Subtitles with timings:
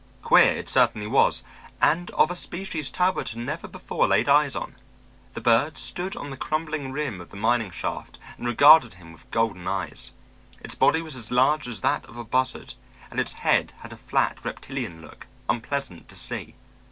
[0.23, 1.43] Queer, it certainly was,
[1.79, 4.75] and of a species Talbot had never before laid eyes on.
[5.35, 9.29] The bird stood on the crumbling rim of the mining shaft and regarded him with
[9.29, 10.11] golden eyes.
[10.59, 12.73] Its body was as large as that of a buzzard,
[13.11, 16.55] and its head had a flat, reptilian look, unpleasant to see.